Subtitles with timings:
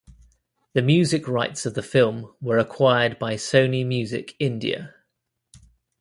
[0.73, 4.95] The music rights of the film were acquired by Sony Music India.